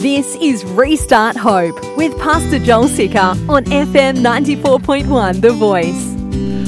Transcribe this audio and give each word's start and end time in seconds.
This 0.00 0.34
is 0.36 0.64
Restart 0.64 1.36
Hope 1.36 1.78
with 1.94 2.18
Pastor 2.18 2.58
Joel 2.58 2.88
Sicker 2.88 3.18
on 3.18 3.66
FM 3.66 4.22
94.1 4.22 5.42
The 5.42 5.52
Voice. 5.52 6.06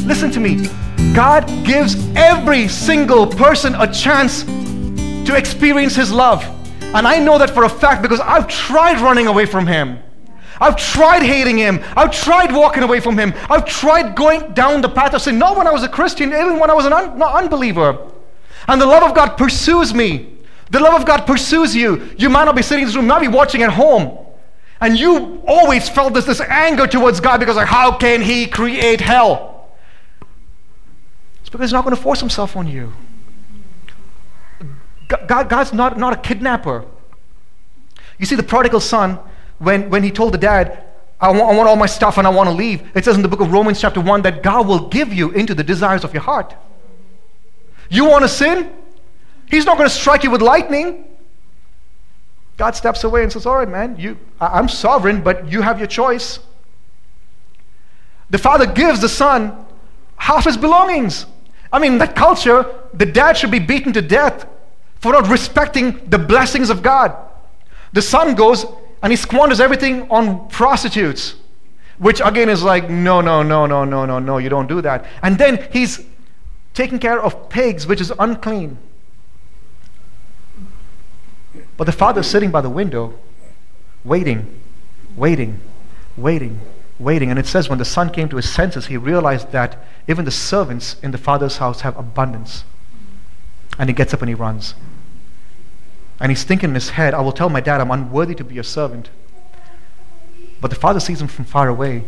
Listen 0.05 0.31
to 0.33 0.39
me. 0.39 0.69
God 1.15 1.47
gives 1.65 1.97
every 2.15 2.69
single 2.69 3.27
person 3.27 3.75
a 3.77 3.91
chance 3.91 4.43
to 4.45 5.35
experience 5.35 5.97
His 5.97 6.13
love. 6.13 6.45
And 6.83 7.09
I 7.09 7.21
know 7.21 7.39
that 7.39 7.49
for 7.49 7.65
a 7.65 7.71
fact 7.71 8.03
because 8.03 8.21
I've 8.21 8.49
tried 8.49 9.01
running 9.01 9.29
away 9.29 9.47
from 9.47 9.67
Him. 9.67 9.99
I've 10.61 10.77
tried 10.77 11.23
hating 11.23 11.57
Him. 11.57 11.81
I've 11.97 12.11
tried 12.11 12.53
walking 12.53 12.83
away 12.83 13.01
from 13.01 13.17
Him. 13.17 13.33
I've 13.49 13.65
tried 13.65 14.15
going 14.15 14.53
down 14.53 14.83
the 14.83 14.91
path 14.91 15.15
of 15.15 15.23
sin. 15.23 15.39
Not 15.39 15.57
when 15.57 15.67
I 15.67 15.73
was 15.73 15.85
a 15.85 15.89
Christian, 15.89 16.35
even 16.35 16.59
when 16.59 16.69
I 16.69 16.75
was 16.75 16.85
an 16.85 16.93
un- 16.93 17.23
unbeliever. 17.23 18.11
And 18.69 18.79
the 18.79 18.85
love 18.85 19.03
of 19.03 19.15
God 19.15 19.39
pursues 19.39 19.95
me. 19.95 20.32
The 20.73 20.81
love 20.81 20.99
of 20.99 21.07
God 21.07 21.27
pursues 21.27 21.77
you. 21.77 22.11
You 22.17 22.31
might 22.31 22.45
not 22.45 22.57
be 22.57 22.63
sitting 22.63 22.83
in 22.83 22.89
this 22.89 22.97
room, 22.97 23.07
might 23.07 23.21
be 23.21 23.29
watching 23.29 23.63
at 23.63 23.71
home. 23.71 24.19
And 24.81 24.99
you 24.99 25.43
always 25.47 25.87
felt 25.87 26.15
this, 26.15 26.25
this 26.25 26.41
anger 26.41 26.87
towards 26.87 27.21
God 27.21 27.41
because, 27.41 27.57
like, 27.57 27.69
how 27.69 27.99
can 27.99 28.23
He 28.23 28.47
create 28.47 29.03
hell? 29.03 29.69
It's 31.43 31.51
because 31.51 31.69
He's 31.69 31.75
not 31.75 31.85
going 31.85 31.95
to 31.95 32.01
force 32.01 32.21
Himself 32.21 32.57
on 32.57 32.67
you. 32.67 32.91
God, 35.27 35.51
God's 35.51 35.75
not, 35.75 35.99
not 35.99 36.15
a 36.15 36.17
kidnapper. 36.17 36.87
You 38.19 38.25
see, 38.25 38.37
the 38.37 38.43
prodigal 38.43 38.81
son, 38.81 39.19
when, 39.59 39.91
when 39.91 40.03
he 40.03 40.11
told 40.11 40.33
the 40.33 40.39
dad, 40.39 40.85
I 41.21 41.29
want, 41.29 41.53
I 41.53 41.55
want 41.55 41.69
all 41.69 41.77
my 41.77 41.87
stuff 41.87 42.17
and 42.17 42.27
I 42.27 42.31
want 42.31 42.49
to 42.49 42.55
leave, 42.55 42.91
it 42.97 43.05
says 43.05 43.17
in 43.17 43.23
the 43.23 43.29
book 43.29 43.41
of 43.41 43.53
Romans, 43.53 43.79
chapter 43.79 44.01
1, 44.01 44.23
that 44.23 44.43
God 44.43 44.67
will 44.67 44.89
give 44.89 45.13
you 45.13 45.33
into 45.33 45.55
the 45.55 45.63
desires 45.63 46.03
of 46.03 46.15
your 46.15 46.23
heart. 46.23 46.55
You 47.91 48.07
want 48.07 48.23
to 48.23 48.29
sin? 48.29 48.73
He's 49.53 49.67
not 49.67 49.77
going 49.77 49.89
to 49.89 49.95
strike 49.95 50.25
you 50.25 50.31
with 50.31 50.41
lightning. 50.41 51.05
God 52.57 52.75
steps 52.75 53.05
away 53.05 53.23
and 53.23 53.31
says, 53.31 53.45
All 53.45 53.57
right, 53.57 53.69
man, 53.69 53.99
you, 53.99 54.19
I'm 54.41 54.67
sovereign, 54.67 55.23
but 55.23 55.53
you 55.53 55.61
have 55.61 55.79
your 55.79 55.87
choice. 55.87 56.39
The 58.31 58.39
father 58.39 58.65
gives 58.65 59.03
the 59.03 59.11
son 59.11 59.67
half 60.17 60.47
his 60.47 60.57
belongings. 60.57 61.27
I 61.71 61.81
mean, 61.81 61.93
in 61.93 61.99
that 61.99 62.17
culture, 62.17 62.65
the 62.95 63.05
dad 63.05 63.37
should 63.37 63.51
be 63.51 63.59
beaten 63.59 63.93
to 63.93 64.01
death 64.01 64.47
for 65.01 65.13
not 65.13 65.29
respecting 65.29 66.01
the 66.09 66.19
blessings 66.19 66.71
of 66.71 66.83
God. 66.83 67.15
The 67.93 68.01
son 68.01 68.35
goes 68.35 68.65
and 69.03 69.13
he 69.13 69.17
squanders 69.17 69.61
everything 69.61 70.11
on 70.11 70.49
prostitutes, 70.49 71.35
which 71.99 72.23
again 72.25 72.49
is 72.49 72.63
like, 72.63 72.89
no, 72.89 73.21
no, 73.21 73.43
no, 73.43 73.67
no, 73.67 73.85
no, 73.85 74.07
no, 74.07 74.19
no, 74.19 74.39
you 74.39 74.49
don't 74.49 74.67
do 74.67 74.81
that. 74.81 75.05
And 75.23 75.37
then 75.37 75.69
he's 75.71 76.01
taking 76.73 76.99
care 76.99 77.21
of 77.21 77.51
pigs, 77.51 77.87
which 77.87 78.01
is 78.01 78.11
unclean. 78.19 78.79
But 81.83 81.87
the 81.87 81.99
father's 81.99 82.29
sitting 82.29 82.53
by 82.53 82.61
the 82.61 82.71
window, 82.71 83.19
waiting, 84.05 84.61
waiting, 85.17 85.61
waiting, 86.17 86.61
waiting. 86.97 87.29
And 87.29 87.41
it 87.41 87.47
says 87.47 87.69
when 87.69 87.81
the 87.81 87.85
son 87.85 88.11
came 88.11 88.29
to 88.29 88.37
his 88.37 88.49
senses, 88.49 88.87
he 88.87 88.97
realized 88.97 89.51
that 89.51 89.85
even 90.07 90.25
the 90.25 90.31
servants 90.31 90.95
in 91.03 91.11
the 91.11 91.19
father's 91.19 91.57
house 91.57 91.81
have 91.81 91.99
abundance. 91.99 92.63
And 93.81 93.91
he 93.91 93.95
gets 93.95 94.15
up 94.15 94.23
and 94.23 94.29
he 94.29 94.35
runs. 94.37 94.77
And 96.21 96.31
he's 96.31 96.45
thinking 96.45 96.69
in 96.69 96.77
his 96.77 96.91
head, 96.91 97.15
I 97.15 97.21
will 97.21 97.33
tell 97.33 97.49
my 97.49 97.61
dad 97.61 97.81
I'm 97.81 97.91
unworthy 97.91 98.37
to 98.37 98.45
be 98.45 98.61
a 98.61 98.63
servant. 98.63 99.11
But 100.61 100.71
the 100.71 100.77
father 100.77 101.01
sees 101.01 101.21
him 101.21 101.27
from 101.27 101.47
far 101.47 101.67
away, 101.67 102.05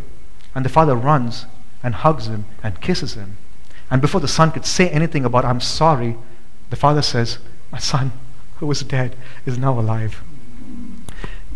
and 0.55 0.64
the 0.64 0.69
father 0.69 0.95
runs 0.95 1.47
and 1.83 1.97
hugs 1.97 2.28
him 2.28 2.45
and 2.62 2.80
kisses 2.80 3.14
him. 3.14 3.39
And 3.91 4.00
before 4.00 4.20
the 4.20 4.28
son 4.28 4.52
could 4.52 4.67
say 4.67 4.89
anything 4.91 5.25
about, 5.25 5.45
I'm 5.45 5.61
sorry, 5.61 6.17
the 6.70 6.77
father 6.77 7.02
says, 7.02 7.39
My 7.72 7.78
son, 7.78 8.12
who 8.56 8.66
was 8.66 8.83
dead, 8.83 9.16
is 9.47 9.58
now 9.58 9.78
alive. 9.78 10.22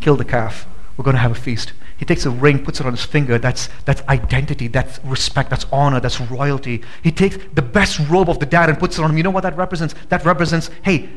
Kill 0.01 0.17
the 0.17 0.25
calf. 0.25 0.67
We're 0.97 1.05
going 1.05 1.17
to 1.17 1.23
have 1.23 1.33
a 1.33 1.35
feast. 1.35 1.73
He 1.97 2.05
takes 2.05 2.25
a 2.27 2.31
ring, 2.31 2.65
puts 2.65 2.81
it 2.81 2.87
on 2.87 2.93
his 2.93 3.05
finger. 3.05 3.39
That's, 3.39 3.69
that's 3.85 4.03
identity, 4.09 4.69
that's 4.69 5.01
respect, 5.05 5.51
that's 5.51 5.67
honor, 5.73 6.01
that's 6.01 6.21
royalty. 6.21 6.83
He 7.03 7.11
takes 7.11 7.39
the 7.55 7.63
best 7.63 7.99
robe 8.09 8.31
of 8.31 8.39
the 8.39 8.47
dad 8.47 8.69
and 8.69 8.79
puts 8.79 8.99
it 8.99 9.03
on 9.03 9.11
him. 9.11 9.17
You 9.17 9.25
know 9.25 9.31
what 9.31 9.43
that 9.43 9.57
represents? 9.57 9.95
That 10.09 10.25
represents, 10.25 10.71
hey, 10.83 11.09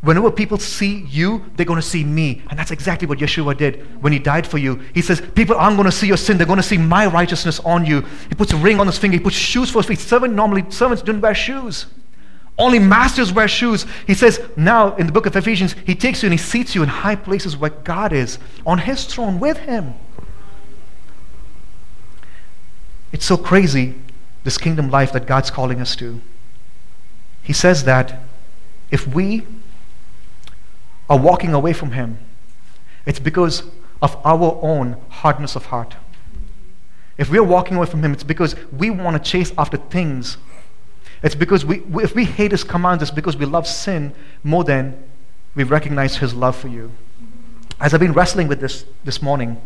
whenever 0.00 0.30
people 0.30 0.56
see 0.56 1.04
you, 1.08 1.44
they're 1.54 1.66
going 1.66 1.80
to 1.80 1.86
see 1.86 2.02
me. 2.02 2.42
And 2.48 2.58
that's 2.58 2.70
exactly 2.70 3.06
what 3.06 3.18
Yeshua 3.18 3.56
did 3.56 4.02
when 4.02 4.12
he 4.12 4.18
died 4.18 4.46
for 4.46 4.56
you. 4.56 4.80
He 4.94 5.02
says, 5.02 5.20
people 5.20 5.56
aren't 5.56 5.76
going 5.76 5.90
to 5.90 5.92
see 5.92 6.06
your 6.06 6.16
sin. 6.16 6.38
They're 6.38 6.46
going 6.46 6.56
to 6.56 6.62
see 6.62 6.78
my 6.78 7.06
righteousness 7.06 7.60
on 7.60 7.84
you. 7.84 8.00
He 8.30 8.34
puts 8.34 8.54
a 8.54 8.56
ring 8.56 8.80
on 8.80 8.86
his 8.86 8.96
finger. 8.96 9.18
He 9.18 9.22
puts 9.22 9.36
shoes 9.36 9.70
for 9.70 9.80
his 9.80 9.86
feet. 9.86 9.98
Servant 9.98 10.34
normally, 10.34 10.64
servants 10.70 11.02
don't 11.02 11.20
wear 11.20 11.34
shoes. 11.34 11.86
Only 12.60 12.78
masters 12.78 13.32
wear 13.32 13.48
shoes. 13.48 13.86
He 14.06 14.12
says 14.12 14.38
now 14.54 14.94
in 14.96 15.06
the 15.06 15.12
book 15.12 15.24
of 15.24 15.34
Ephesians, 15.34 15.74
he 15.86 15.94
takes 15.94 16.22
you 16.22 16.26
and 16.26 16.38
he 16.38 16.38
seats 16.38 16.74
you 16.74 16.82
in 16.82 16.90
high 16.90 17.16
places 17.16 17.56
where 17.56 17.70
God 17.70 18.12
is, 18.12 18.38
on 18.66 18.76
his 18.76 19.06
throne 19.06 19.40
with 19.40 19.56
him. 19.56 19.94
It's 23.12 23.24
so 23.24 23.38
crazy, 23.38 23.94
this 24.44 24.58
kingdom 24.58 24.90
life 24.90 25.10
that 25.12 25.26
God's 25.26 25.50
calling 25.50 25.80
us 25.80 25.96
to. 25.96 26.20
He 27.42 27.54
says 27.54 27.84
that 27.84 28.20
if 28.90 29.06
we 29.06 29.46
are 31.08 31.18
walking 31.18 31.54
away 31.54 31.72
from 31.72 31.92
him, 31.92 32.18
it's 33.06 33.18
because 33.18 33.62
of 34.02 34.18
our 34.22 34.58
own 34.60 34.98
hardness 35.08 35.56
of 35.56 35.66
heart. 35.66 35.96
If 37.16 37.30
we're 37.30 37.42
walking 37.42 37.78
away 37.78 37.86
from 37.86 38.04
him, 38.04 38.12
it's 38.12 38.22
because 38.22 38.54
we 38.70 38.90
want 38.90 39.16
to 39.16 39.30
chase 39.30 39.50
after 39.56 39.78
things 39.78 40.36
it's 41.22 41.34
because 41.34 41.64
we, 41.64 41.82
if 42.02 42.14
we 42.14 42.24
hate 42.24 42.52
his 42.52 42.64
commands, 42.64 43.02
it's 43.02 43.10
because 43.10 43.36
we 43.36 43.46
love 43.46 43.66
sin 43.66 44.14
more 44.42 44.64
than 44.64 45.02
we 45.54 45.64
recognize 45.64 46.16
his 46.16 46.34
love 46.34 46.56
for 46.56 46.68
you. 46.68 46.92
As 47.80 47.92
I've 47.92 48.00
been 48.00 48.12
wrestling 48.12 48.48
with 48.48 48.60
this 48.60 48.84
this 49.04 49.20
morning, 49.20 49.60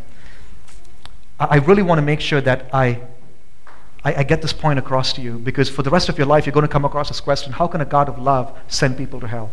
I 1.39 1.57
really 1.57 1.83
want 1.83 1.99
to 1.99 2.03
make 2.03 2.21
sure 2.21 2.41
that 2.41 2.71
I, 2.73 3.01
I, 4.05 4.15
I 4.17 4.23
get 4.23 4.41
this 4.41 4.53
point 4.53 4.79
across 4.79 5.13
to 5.15 5.21
you 5.21 5.39
because 5.39 5.69
for 5.69 5.83
the 5.83 5.91
rest 5.91 6.09
of 6.09 6.17
your 6.17 6.27
life, 6.27 6.47
you're 6.47 6.53
going 6.53 6.67
to 6.67 6.73
come 6.73 6.85
across 6.85 7.09
this 7.09 7.21
question 7.21 7.53
how 7.53 7.67
can 7.67 7.81
a 7.81 7.85
God 7.85 8.09
of 8.09 8.19
love 8.19 8.57
send 8.69 8.97
people 8.97 9.21
to 9.21 9.27
hell? 9.27 9.51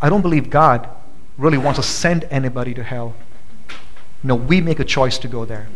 I 0.00 0.08
don't 0.08 0.22
believe 0.22 0.50
God 0.50 0.88
really 1.38 1.58
wants 1.58 1.78
to 1.78 1.82
send 1.84 2.24
anybody 2.30 2.74
to 2.74 2.82
hell. 2.82 3.14
No, 4.22 4.34
we 4.34 4.60
make 4.60 4.80
a 4.80 4.84
choice 4.84 5.18
to 5.18 5.28
go 5.28 5.44
there. 5.44 5.68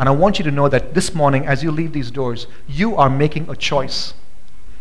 And 0.00 0.08
I 0.08 0.12
want 0.12 0.38
you 0.38 0.44
to 0.46 0.50
know 0.50 0.66
that 0.70 0.94
this 0.94 1.14
morning, 1.14 1.46
as 1.46 1.62
you 1.62 1.70
leave 1.70 1.92
these 1.92 2.10
doors, 2.10 2.46
you 2.66 2.96
are 2.96 3.10
making 3.10 3.50
a 3.50 3.54
choice 3.54 4.14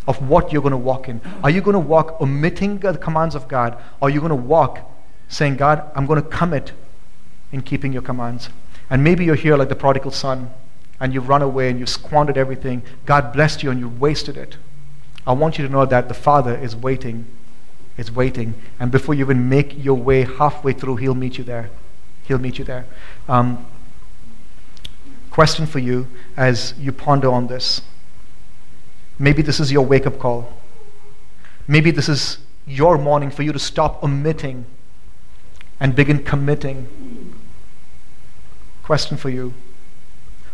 of 0.07 0.30
what 0.30 0.53
you're 0.53 0.62
going 0.62 0.72
to 0.72 0.78
walk 0.78 1.09
in. 1.09 1.19
Are 1.44 1.50
you 1.50 1.59
going 1.59 1.74
to 1.74 1.80
walk 1.80 2.22
omitting 2.22 2.80
the 2.80 2.97
commands 2.97 3.35
of 3.35 3.50
God? 3.50 3.74
Or 4.00 4.07
are 4.07 4.09
you 4.09 4.22
going 4.22 4.30
to 4.30 4.35
walk 4.35 4.80
saying, 5.28 5.57
God, 5.57 5.91
I'm 5.94 6.06
going 6.06 6.24
to 6.24 6.28
commit 6.30 6.72
in 7.52 7.63
keeping 7.63 7.91
your 7.91 8.02
commands? 8.02 8.47
And 8.90 9.03
maybe 9.03 9.25
you're 9.25 9.35
here 9.35 9.57
like 9.57 9.68
the 9.68 9.75
prodigal 9.75 10.12
son 10.12 10.52
and 11.02 11.13
you've 11.13 11.28
run 11.28 11.41
away 11.41 11.69
and 11.69 11.80
you've 11.80 11.90
squandered 11.90 12.38
everything. 12.38 12.81
God 13.06 13.34
blessed 13.34 13.62
you 13.62 13.72
and 13.72 13.80
you 13.81 13.90
wasted 13.90 14.38
it. 14.38 14.56
I 15.28 15.34
want 15.34 15.57
you 15.57 15.68
to 15.68 15.72
know 15.72 15.86
that 15.86 16.07
the 16.07 16.13
Father 16.13 16.56
is 16.56 16.78
waiting, 16.78 17.28
is 17.97 18.09
waiting. 18.09 18.53
And 18.80 18.90
before 18.90 19.16
you 19.16 19.25
even 19.25 19.50
make 19.50 19.84
your 19.84 19.97
way 19.97 20.24
halfway 20.24 20.72
through, 20.72 20.96
He'll 20.96 21.13
meet 21.13 21.38
you 21.38 21.44
there. 21.44 21.72
He'll 22.24 22.40
meet 22.40 22.57
you 22.57 22.63
there. 22.63 22.86
Um, 23.28 23.66
question 25.31 25.66
for 25.66 25.79
you 25.79 26.07
as 26.35 26.73
you 26.78 26.91
ponder 26.91 27.29
on 27.31 27.47
this. 27.47 27.81
Maybe 29.17 29.41
this 29.41 29.59
is 29.59 29.72
your 29.72 29.85
wake 29.85 30.07
up 30.07 30.17
call. 30.19 30.53
Maybe 31.67 31.91
this 31.91 32.09
is 32.09 32.40
your 32.66 32.97
morning 32.97 33.29
for 33.29 33.44
you 33.44 33.51
to 33.51 33.59
stop 33.59 34.03
omitting 34.03 34.66
and 35.79 35.95
begin 35.95 36.23
committing. 36.23 37.35
Question 38.84 39.18
for 39.18 39.29
you 39.29 39.53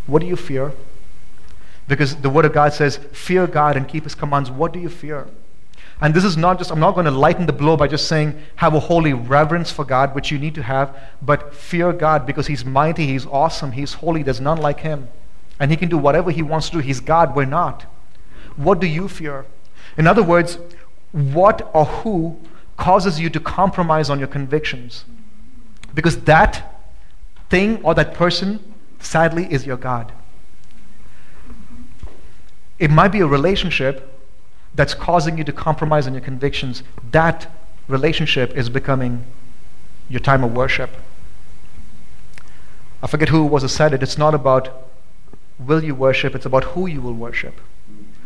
What 0.07 0.19
do 0.19 0.27
you 0.27 0.35
fear? 0.35 0.73
Because 1.87 2.15
the 2.17 2.29
Word 2.29 2.45
of 2.45 2.53
God 2.53 2.73
says, 2.73 2.97
Fear 3.11 3.47
God 3.47 3.77
and 3.77 3.87
keep 3.87 4.03
His 4.03 4.15
commands. 4.15 4.49
What 4.49 4.73
do 4.73 4.79
you 4.79 4.89
fear? 4.89 5.27
And 6.01 6.13
this 6.13 6.25
is 6.25 6.35
not 6.35 6.57
just, 6.57 6.71
I'm 6.71 6.79
not 6.79 6.93
going 6.93 7.05
to 7.05 7.11
lighten 7.11 7.45
the 7.45 7.53
blow 7.53 7.77
by 7.77 7.87
just 7.87 8.07
saying 8.07 8.39
have 8.57 8.73
a 8.73 8.79
holy 8.79 9.13
reverence 9.13 9.71
for 9.71 9.85
God, 9.85 10.13
which 10.13 10.29
you 10.29 10.37
need 10.37 10.55
to 10.55 10.63
have, 10.63 10.95
but 11.21 11.53
fear 11.53 11.93
God 11.93 12.25
because 12.25 12.47
He's 12.47 12.65
mighty, 12.65 13.07
He's 13.07 13.25
awesome, 13.25 13.71
He's 13.71 13.93
holy, 13.93 14.21
there's 14.21 14.41
none 14.41 14.57
like 14.57 14.81
Him. 14.81 15.07
And 15.59 15.71
He 15.71 15.77
can 15.77 15.87
do 15.87 15.97
whatever 15.97 16.31
He 16.31 16.41
wants 16.41 16.69
to 16.69 16.73
do. 16.73 16.79
He's 16.79 16.99
God, 16.99 17.35
we're 17.35 17.45
not. 17.45 17.83
What 18.57 18.81
do 18.81 18.87
you 18.87 19.07
fear? 19.07 19.45
In 19.97 20.05
other 20.05 20.23
words, 20.23 20.57
what 21.11 21.69
or 21.73 21.85
who 21.85 22.37
causes 22.75 23.19
you 23.19 23.29
to 23.29 23.39
compromise 23.39 24.09
on 24.09 24.19
your 24.19 24.27
convictions? 24.27 25.05
Because 25.93 26.21
that 26.23 26.83
thing 27.49 27.81
or 27.83 27.95
that 27.95 28.13
person, 28.13 28.73
sadly, 28.99 29.47
is 29.49 29.65
your 29.65 29.77
God. 29.77 30.11
It 32.79 32.91
might 32.91 33.13
be 33.13 33.21
a 33.21 33.27
relationship 33.27 34.11
that's 34.75 34.93
causing 34.93 35.37
you 35.37 35.43
to 35.43 35.53
compromise 35.53 36.05
on 36.05 36.13
your 36.13 36.21
convictions, 36.21 36.83
that 37.11 37.47
relationship 37.87 38.55
is 38.55 38.69
becoming 38.69 39.23
your 40.09 40.19
time 40.19 40.43
of 40.43 40.53
worship. 40.53 40.89
I 43.01 43.07
forget 43.07 43.29
who 43.29 43.45
was 43.45 43.63
who 43.63 43.69
said 43.69 43.93
it. 43.93 44.03
It's 44.03 44.17
not 44.17 44.33
about 44.33 44.69
will 45.57 45.83
you 45.83 45.95
worship, 45.95 46.35
it's 46.35 46.45
about 46.45 46.63
who 46.63 46.87
you 46.87 47.01
will 47.01 47.13
worship. 47.13 47.59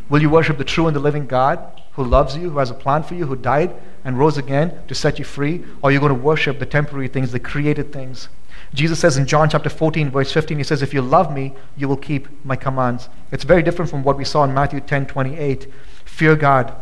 Will 0.09 0.21
you 0.21 0.29
worship 0.29 0.57
the 0.57 0.63
true 0.63 0.87
and 0.87 0.95
the 0.95 0.99
living 0.99 1.27
God 1.27 1.59
who 1.93 2.03
loves 2.03 2.35
you, 2.35 2.49
who 2.49 2.59
has 2.59 2.71
a 2.71 2.73
plan 2.73 3.03
for 3.03 3.13
you, 3.13 3.27
who 3.27 3.35
died 3.35 3.75
and 4.03 4.17
rose 4.17 4.37
again 4.37 4.81
to 4.87 4.95
set 4.95 5.19
you 5.19 5.25
free? 5.25 5.63
Or 5.81 5.89
are 5.89 5.91
you 5.91 5.99
going 5.99 6.15
to 6.15 6.19
worship 6.19 6.57
the 6.57 6.65
temporary 6.65 7.07
things, 7.07 7.31
the 7.31 7.39
created 7.39 7.93
things? 7.93 8.29
Jesus 8.73 8.99
says 8.99 9.17
in 9.17 9.25
John 9.25 9.49
chapter 9.49 9.69
14, 9.69 10.11
verse 10.11 10.31
15, 10.31 10.57
he 10.57 10.63
says, 10.63 10.81
If 10.81 10.93
you 10.93 11.01
love 11.01 11.33
me, 11.33 11.53
you 11.75 11.87
will 11.87 11.97
keep 11.97 12.27
my 12.45 12.55
commands. 12.55 13.09
It's 13.31 13.43
very 13.43 13.63
different 13.63 13.89
from 13.89 14.03
what 14.03 14.17
we 14.17 14.25
saw 14.25 14.43
in 14.43 14.53
Matthew 14.53 14.79
10 14.79 15.07
28. 15.07 15.67
Fear 16.05 16.35
God. 16.35 16.73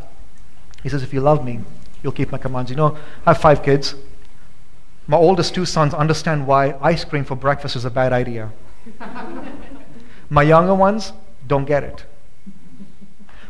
He 0.83 0.89
says, 0.89 1.03
If 1.03 1.13
you 1.13 1.21
love 1.21 1.45
me, 1.45 1.61
you'll 2.03 2.13
keep 2.13 2.31
my 2.31 2.37
commands. 2.37 2.69
You 2.69 2.77
know, 2.77 2.97
I 3.25 3.33
have 3.33 3.41
five 3.41 3.63
kids. 3.63 3.95
My 5.07 5.17
oldest 5.17 5.55
two 5.55 5.65
sons 5.65 5.93
understand 5.93 6.47
why 6.47 6.75
ice 6.81 7.05
cream 7.05 7.23
for 7.23 7.35
breakfast 7.35 7.75
is 7.75 7.85
a 7.85 7.89
bad 7.89 8.11
idea. 8.11 8.51
my 10.29 10.43
younger 10.43 10.75
ones 10.75 11.13
don't 11.47 11.65
get 11.65 11.83
it. 11.83 12.05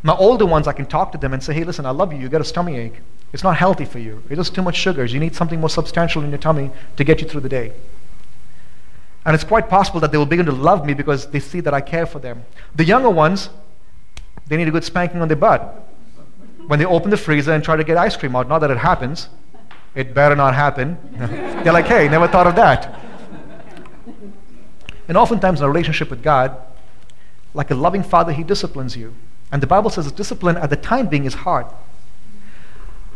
My 0.04 0.16
older 0.16 0.46
ones, 0.46 0.68
I 0.68 0.74
can 0.74 0.86
talk 0.86 1.12
to 1.14 1.18
them 1.18 1.34
and 1.34 1.44
say, 1.44 1.54
hey, 1.54 1.64
listen, 1.64 1.86
I 1.86 1.90
love 1.90 2.14
you. 2.14 2.20
You 2.20 2.30
got 2.30 2.42
a 2.42 2.46
stomach 2.46 2.76
ache. 2.76 3.02
It's 3.34 3.44
not 3.44 3.58
healthy 3.58 3.86
for 3.86 4.00
you. 4.00 4.24
It's 4.30 4.38
just 4.38 4.56
too 4.56 4.62
much 4.62 4.78
sugars. 4.78 5.12
You 5.12 5.20
need 5.20 5.36
something 5.36 5.60
more 5.60 5.70
substantial 5.70 6.24
in 6.24 6.30
your 6.30 6.38
tummy 6.38 6.72
to 6.96 7.04
get 7.04 7.22
you 7.22 7.28
through 7.28 7.42
the 7.42 7.50
day. 7.50 7.74
And 9.28 9.36
it's 9.36 9.44
quite 9.44 9.68
possible 9.68 10.00
that 10.00 10.14
they 10.14 10.18
will 10.18 10.26
begin 10.26 10.46
to 10.46 10.54
love 10.54 10.86
me 10.86 10.94
because 10.94 11.28
they 11.28 11.42
see 11.42 11.60
that 11.60 11.74
I 11.74 11.82
care 11.82 12.06
for 12.06 12.18
them. 12.18 12.46
The 12.76 12.86
younger 12.86 13.10
ones, 13.10 13.50
they 14.48 14.56
need 14.56 14.70
a 14.70 14.72
good 14.72 14.86
spanking 14.86 15.22
on 15.22 15.28
their 15.28 15.36
butt. 15.36 15.86
When 16.68 16.80
they 16.80 16.86
open 16.86 17.12
the 17.12 17.18
freezer 17.18 17.52
and 17.52 17.62
try 17.62 17.76
to 17.76 17.84
get 17.84 17.98
ice 17.98 18.16
cream 18.16 18.38
out, 18.38 18.48
not 18.48 18.60
that 18.60 18.72
it 18.72 18.78
happens, 18.78 19.28
it 19.96 20.14
better 20.14 20.34
not 20.34 20.56
happen. 20.56 20.98
They're 21.12 21.74
like, 21.74 21.88
hey, 21.88 22.08
never 22.08 22.26
thought 22.26 22.48
of 22.48 22.56
that. 22.56 23.02
And 25.10 25.18
oftentimes 25.18 25.60
in 25.60 25.66
a 25.66 25.68
relationship 25.68 26.10
with 26.10 26.24
God, 26.24 26.56
like 27.54 27.70
a 27.70 27.76
loving 27.76 28.04
father, 28.04 28.32
he 28.32 28.44
disciplines 28.44 28.96
you. 28.96 29.14
And 29.52 29.62
the 29.62 29.68
Bible 29.68 29.90
says 29.90 30.10
discipline 30.14 30.56
at 30.56 30.70
the 30.70 30.78
time 30.78 31.08
being 31.08 31.26
is 31.26 31.34
hard. 31.34 31.66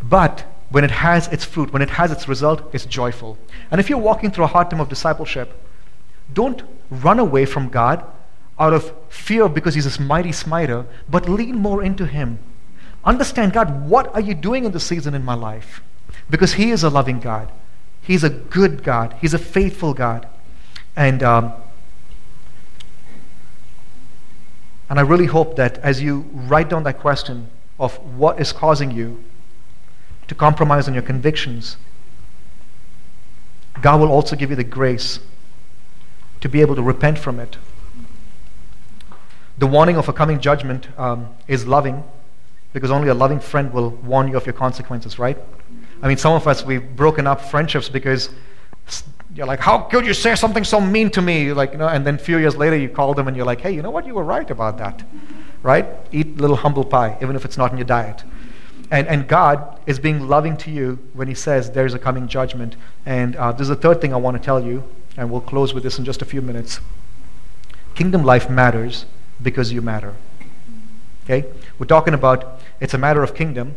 But 0.04 0.44
when 0.72 0.84
it 0.84 0.92
has 0.92 1.30
its 1.30 1.46
fruit, 1.46 1.72
when 1.72 1.82
it 1.82 1.92
has 1.92 2.12
its 2.12 2.28
result, 2.28 2.64
it's 2.74 2.86
joyful. 2.86 3.38
And 3.72 3.80
if 3.80 3.90
you're 3.90 3.98
walking 3.98 4.30
through 4.30 4.44
a 4.44 4.48
hard 4.48 4.70
time 4.70 4.82
of 4.82 4.90
discipleship, 4.90 5.58
don't 6.34 6.64
run 6.90 7.20
away 7.20 7.46
from 7.46 7.70
God 7.70 8.06
out 8.60 8.74
of 8.74 8.94
fear 9.10 9.50
because 9.50 9.76
He's 9.76 9.86
this 9.86 10.00
mighty 10.00 10.32
smiter, 10.32 10.86
but 11.10 11.28
lean 11.28 11.58
more 11.58 11.84
into 11.84 12.06
Him. 12.06 12.40
Understand, 13.04 13.54
God, 13.54 13.90
what 13.90 14.14
are 14.14 14.22
you 14.22 14.36
doing 14.36 14.66
in 14.66 14.72
this 14.72 14.84
season 14.84 15.14
in 15.14 15.26
my 15.26 15.34
life? 15.34 15.82
Because 16.30 16.54
He 16.54 16.72
is 16.72 16.84
a 16.84 16.90
loving 16.90 17.20
God. 17.20 17.52
He's 18.02 18.24
a 18.24 18.30
good 18.30 18.84
God. 18.84 19.16
He's 19.22 19.34
a 19.34 19.40
faithful 19.40 19.94
God. 19.94 20.28
And 20.96 21.24
um, 21.24 21.54
And 24.92 25.00
I 25.00 25.04
really 25.04 25.28
hope 25.28 25.56
that 25.56 25.78
as 25.78 26.02
you 26.02 26.26
write 26.34 26.68
down 26.68 26.84
that 26.84 27.00
question 27.00 27.48
of 27.80 27.96
what 28.18 28.42
is 28.42 28.52
causing 28.52 28.92
you 28.92 29.24
to 30.28 30.36
compromise 30.36 30.90
on 30.90 30.94
your 30.94 31.02
convictions, 31.02 31.78
God 33.82 34.02
will 34.02 34.12
also 34.12 34.36
give 34.36 34.50
you 34.50 34.58
the 34.58 34.66
grace 34.66 35.20
to 36.42 36.50
be 36.50 36.62
able 36.62 36.76
to 36.76 36.82
repent 36.82 37.18
from 37.18 37.40
it. 37.40 37.58
The 39.58 39.68
warning 39.68 39.96
of 39.96 40.10
a 40.10 40.14
coming 40.14 40.40
judgment 40.40 40.88
um, 41.00 41.30
is 41.48 41.68
loving 41.68 42.04
because 42.74 42.90
only 42.90 43.10
a 43.10 43.14
loving 43.14 43.40
friend 43.40 43.72
will 43.74 43.90
warn 43.90 44.28
you 44.28 44.38
of 44.38 44.46
your 44.46 44.54
consequences, 44.54 45.20
right? 45.20 45.38
I 46.02 46.08
mean, 46.08 46.18
some 46.18 46.34
of 46.34 46.48
us, 46.48 46.66
we've 46.66 46.96
broken 46.96 47.28
up 47.28 47.42
friendships 47.42 47.90
because 47.90 48.30
you're 49.36 49.46
like, 49.46 49.60
how 49.60 49.80
could 49.80 50.06
you 50.06 50.14
say 50.14 50.36
something 50.36 50.64
so 50.64 50.82
mean 50.82 51.10
to 51.12 51.22
me? 51.22 51.54
Like, 51.54 51.74
you 51.74 51.78
know, 51.78 51.88
and 51.88 52.06
then 52.06 52.16
a 52.16 52.18
few 52.20 52.38
years 52.38 52.56
later 52.56 52.76
you 52.76 52.90
call 52.90 53.14
them 53.14 53.28
and 53.28 53.38
you're 53.38 53.46
like, 53.46 53.62
hey, 53.62 53.72
you 53.72 53.82
know 53.82 53.92
what? 53.92 54.06
You 54.06 54.16
were 54.16 54.24
right 54.24 54.50
about 54.50 54.78
that. 54.80 55.04
Right? 55.64 55.86
Eat 56.12 56.38
little 56.38 56.56
humble 56.56 56.84
pie, 56.84 57.18
even 57.22 57.36
if 57.36 57.46
it's 57.46 57.58
not 57.58 57.72
in 57.72 57.78
your 57.78 57.86
diet. 57.86 58.24
And, 58.90 59.08
and 59.08 59.28
God 59.28 59.80
is 59.86 60.00
being 60.00 60.28
loving 60.28 60.58
to 60.58 60.72
you 60.72 61.00
when 61.14 61.28
He 61.28 61.36
says 61.36 61.72
there's 61.72 61.94
a 61.94 62.00
coming 62.00 62.28
judgment. 62.28 62.76
And 63.06 63.36
uh, 63.36 63.52
there's 63.52 63.70
a 63.70 63.76
third 63.76 64.02
thing 64.02 64.14
I 64.14 64.18
want 64.18 64.38
to 64.38 64.44
tell 64.44 64.64
you, 64.64 64.84
and 65.18 65.30
we'll 65.30 65.42
close 65.42 65.74
with 65.74 65.84
this 65.84 66.00
in 66.00 66.06
just 66.06 66.22
a 66.22 66.26
few 66.26 66.42
minutes. 66.42 66.80
Kingdom 67.96 68.24
life 68.24 68.50
matters 68.50 69.06
because 69.42 69.72
you 69.72 69.82
matter. 69.82 70.16
Okay? 71.24 71.48
We're 71.78 71.86
talking 71.86 72.14
about 72.14 72.62
it's 72.80 72.94
a 72.94 72.98
matter 72.98 73.24
of 73.24 73.36
kingdom, 73.36 73.76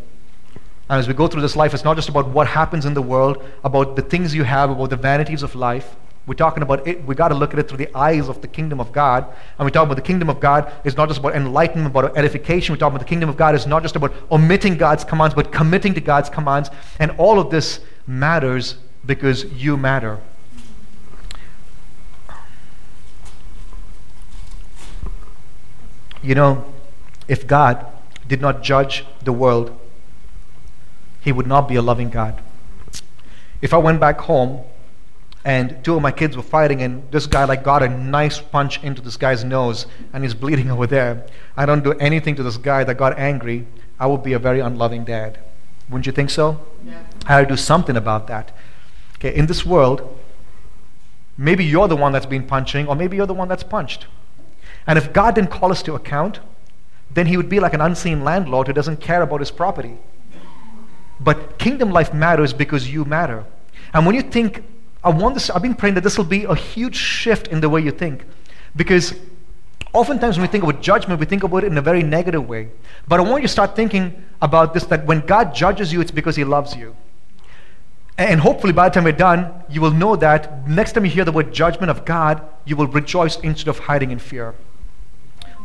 and 0.88 0.98
as 0.98 1.08
we 1.08 1.14
go 1.14 1.28
through 1.28 1.42
this 1.42 1.56
life, 1.56 1.72
it's 1.72 1.84
not 1.84 1.96
just 1.96 2.08
about 2.08 2.28
what 2.28 2.46
happens 2.46 2.84
in 2.84 2.94
the 2.94 3.02
world, 3.02 3.42
about 3.64 3.96
the 3.96 4.02
things 4.02 4.34
you 4.34 4.44
have, 4.44 4.70
about 4.70 4.90
the 4.90 4.96
vanities 4.96 5.42
of 5.42 5.54
life. 5.54 5.96
We're 6.26 6.34
talking 6.34 6.62
about 6.62 6.86
it, 6.86 7.04
we 7.04 7.14
got 7.14 7.28
to 7.28 7.34
look 7.34 7.52
at 7.52 7.58
it 7.58 7.68
through 7.68 7.78
the 7.78 7.94
eyes 7.94 8.28
of 8.28 8.40
the 8.40 8.48
kingdom 8.48 8.80
of 8.80 8.92
God. 8.92 9.26
And 9.58 9.66
we 9.66 9.70
talk 9.70 9.84
about 9.84 9.96
the 9.96 10.02
kingdom 10.02 10.30
of 10.30 10.40
God 10.40 10.72
is 10.84 10.96
not 10.96 11.08
just 11.08 11.20
about 11.20 11.34
enlightenment, 11.34 11.88
about 11.88 12.16
edification. 12.16 12.72
We 12.72 12.78
talk 12.78 12.90
about 12.90 13.00
the 13.00 13.08
kingdom 13.08 13.28
of 13.28 13.36
God 13.36 13.54
is 13.54 13.66
not 13.66 13.82
just 13.82 13.96
about 13.96 14.14
omitting 14.30 14.76
God's 14.76 15.04
commands, 15.04 15.34
but 15.34 15.52
committing 15.52 15.92
to 15.94 16.00
God's 16.00 16.30
commands. 16.30 16.70
And 16.98 17.10
all 17.12 17.38
of 17.38 17.50
this 17.50 17.80
matters 18.06 18.76
because 19.04 19.44
you 19.44 19.76
matter. 19.76 20.18
You 26.24 26.34
know, 26.34 26.64
if 27.28 27.46
God 27.46 27.86
did 28.26 28.40
not 28.40 28.62
judge 28.62 29.04
the 29.22 29.32
world 29.32 29.78
he 31.24 31.32
would 31.32 31.46
not 31.46 31.66
be 31.66 31.74
a 31.74 31.82
loving 31.82 32.10
God. 32.10 32.40
If 33.62 33.72
I 33.72 33.78
went 33.78 33.98
back 33.98 34.20
home 34.20 34.60
and 35.42 35.82
two 35.82 35.96
of 35.96 36.02
my 36.02 36.12
kids 36.12 36.36
were 36.36 36.42
fighting 36.42 36.82
and 36.82 37.10
this 37.10 37.26
guy 37.26 37.44
like 37.44 37.64
got 37.64 37.82
a 37.82 37.88
nice 37.88 38.38
punch 38.38 38.82
into 38.84 39.00
this 39.00 39.16
guy's 39.16 39.42
nose 39.42 39.86
and 40.12 40.22
he's 40.22 40.34
bleeding 40.34 40.70
over 40.74 40.86
there, 40.86 41.26
I 41.56 41.64
don't 41.64 41.82
do 41.82 41.92
anything 41.92 42.36
to 42.36 42.42
this 42.42 42.58
guy 42.58 42.84
that 42.84 42.98
got 42.98 43.18
angry, 43.18 43.66
I 43.98 44.06
would 44.06 44.22
be 44.22 44.34
a 44.34 44.38
very 44.38 44.60
unloving 44.60 45.04
dad. 45.04 45.38
Wouldn't 45.88 46.04
you 46.04 46.12
think 46.12 46.28
so? 46.28 46.60
Yeah. 46.84 47.02
I 47.26 47.32
had 47.32 47.48
to 47.48 47.54
do 47.54 47.56
something 47.56 47.96
about 47.96 48.26
that. 48.26 48.54
Okay, 49.16 49.34
in 49.34 49.46
this 49.46 49.64
world, 49.64 50.18
maybe 51.38 51.64
you're 51.64 51.88
the 51.88 51.96
one 51.96 52.12
that's 52.12 52.26
been 52.26 52.46
punching, 52.46 52.86
or 52.86 52.96
maybe 52.96 53.16
you're 53.16 53.26
the 53.26 53.34
one 53.34 53.48
that's 53.48 53.62
punched. 53.62 54.06
And 54.86 54.98
if 54.98 55.12
God 55.12 55.34
didn't 55.34 55.50
call 55.50 55.70
us 55.70 55.82
to 55.84 55.94
account, 55.94 56.40
then 57.10 57.26
he 57.26 57.36
would 57.36 57.48
be 57.48 57.60
like 57.60 57.74
an 57.74 57.80
unseen 57.80 58.24
landlord 58.24 58.66
who 58.66 58.72
doesn't 58.72 59.00
care 59.00 59.22
about 59.22 59.40
his 59.40 59.50
property. 59.50 59.96
But 61.20 61.58
kingdom 61.58 61.90
life 61.90 62.12
matters 62.12 62.52
because 62.52 62.90
you 62.90 63.04
matter. 63.04 63.44
And 63.92 64.04
when 64.04 64.14
you 64.14 64.22
think, 64.22 64.64
I 65.02 65.10
want 65.10 65.34
this, 65.34 65.48
I've 65.48 65.62
been 65.62 65.74
praying 65.74 65.94
that 65.94 66.02
this 66.02 66.18
will 66.18 66.24
be 66.24 66.44
a 66.44 66.54
huge 66.54 66.96
shift 66.96 67.48
in 67.48 67.60
the 67.60 67.68
way 67.68 67.80
you 67.80 67.92
think. 67.92 68.24
Because 68.74 69.14
oftentimes 69.92 70.36
when 70.36 70.42
we 70.42 70.48
think 70.50 70.64
about 70.64 70.82
judgment, 70.82 71.20
we 71.20 71.26
think 71.26 71.44
about 71.44 71.64
it 71.64 71.68
in 71.68 71.78
a 71.78 71.82
very 71.82 72.02
negative 72.02 72.48
way. 72.48 72.70
But 73.06 73.20
I 73.20 73.22
want 73.22 73.42
you 73.42 73.48
to 73.48 73.52
start 73.52 73.76
thinking 73.76 74.22
about 74.42 74.74
this 74.74 74.84
that 74.86 75.06
when 75.06 75.20
God 75.20 75.54
judges 75.54 75.92
you, 75.92 76.00
it's 76.00 76.10
because 76.10 76.36
He 76.36 76.44
loves 76.44 76.74
you. 76.76 76.96
And 78.18 78.40
hopefully, 78.40 78.72
by 78.72 78.88
the 78.88 78.94
time 78.94 79.04
we're 79.04 79.12
done, 79.12 79.64
you 79.68 79.80
will 79.80 79.90
know 79.90 80.14
that 80.16 80.68
next 80.68 80.92
time 80.92 81.04
you 81.04 81.10
hear 81.10 81.24
the 81.24 81.32
word 81.32 81.52
judgment 81.52 81.90
of 81.90 82.04
God, 82.04 82.42
you 82.64 82.76
will 82.76 82.86
rejoice 82.86 83.38
instead 83.40 83.68
of 83.68 83.78
hiding 83.80 84.10
in 84.10 84.18
fear. 84.18 84.54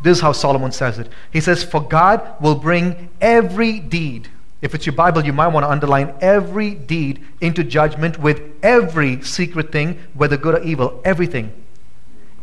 This 0.01 0.17
is 0.17 0.21
how 0.21 0.31
Solomon 0.31 0.71
says 0.71 0.99
it. 0.99 1.09
He 1.31 1.41
says, 1.41 1.63
For 1.63 1.81
God 1.81 2.41
will 2.41 2.55
bring 2.55 3.09
every 3.21 3.79
deed 3.79 4.29
if 4.61 4.75
it's 4.75 4.85
your 4.85 4.93
Bible, 4.93 5.23
you 5.23 5.31
might 5.31 5.47
want 5.47 5.63
to 5.65 5.69
underline 5.69 6.13
every 6.19 6.71
deed 6.71 7.25
into 7.39 7.63
judgment 7.63 8.19
with 8.19 8.41
every 8.61 9.21
secret 9.21 9.71
thing, 9.71 9.99
whether 10.13 10.35
good 10.35 10.55
or 10.55 10.63
evil, 10.63 11.01
everything. 11.05 11.53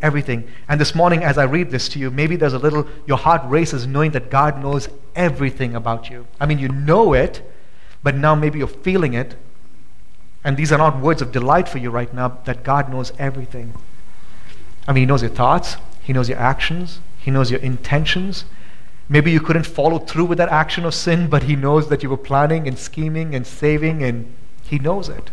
Everything. 0.01 0.49
And 0.69 0.81
this 0.81 0.95
morning, 0.95 1.23
as 1.23 1.37
I 1.37 1.45
read 1.45 1.71
this 1.71 1.89
to 1.91 1.99
you, 1.99 2.11
maybe 2.11 2.37
there's 2.37 2.55
a 2.55 2.59
little, 2.59 2.87
your 3.07 3.19
heart 3.19 3.43
races 3.45 3.87
knowing 3.87 4.13
that 4.13 4.31
God 4.31 4.63
knows 4.63 4.89
everything 5.15 5.75
about 5.75 6.09
you. 6.09 6.27
I 6.41 6.47
mean, 6.47 6.59
you 6.59 6.69
know 6.69 7.13
it, 7.13 7.43
but 8.03 8.15
now 8.15 8.35
maybe 8.35 8.59
you're 8.59 8.69
feeling 8.69 9.13
it. 9.13 9.35
And 10.43 10.57
these 10.57 10.73
are 10.73 10.79
not 10.79 11.01
words 11.01 11.21
of 11.21 11.33
delight 11.33 11.69
for 11.69 11.79
you 11.79 11.91
right 11.91 12.13
now, 12.15 12.39
that 12.45 12.63
God 12.63 12.91
knows 12.91 13.13
everything. 13.19 13.75
I 14.89 14.93
mean, 14.93 15.03
He 15.03 15.07
knows 15.07 15.23
your 15.23 15.31
thoughts, 15.31 15.77
He 16.03 16.15
knows 16.15 16.31
your 16.31 16.39
actions, 16.39 17.01
He 17.27 17.33
knows 17.33 17.51
your 17.51 17.61
intentions, 17.61 18.45
Maybe 19.09 19.31
you 19.31 19.41
couldn't 19.41 19.67
follow 19.67 19.99
through 19.99 20.25
with 20.25 20.39
that 20.39 20.49
action 20.49 20.85
of 20.85 20.95
sin, 20.95 21.29
but 21.29 21.45
He 21.45 21.55
knows 21.55 21.89
that 21.89 22.03
you 22.03 22.11
were 22.11 22.17
planning 22.17 22.67
and 22.67 22.77
scheming 22.77 23.35
and 23.35 23.47
saving, 23.47 24.03
and 24.03 24.33
He 24.65 24.79
knows 24.79 25.09
it. 25.09 25.31